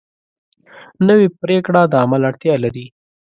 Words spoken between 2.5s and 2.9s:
لري